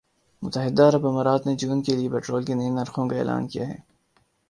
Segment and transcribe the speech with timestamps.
[0.43, 3.77] متحدہ عرب امارات نے جون کے لیے پٹرول کے نئے نرخوں کا اعلان کیا ہے